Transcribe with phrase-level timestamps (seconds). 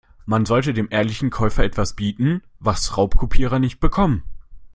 [0.25, 4.23] Man sollte dem ehrlichen Käufer etwas bieten, was Raubkopierer nicht bekommen.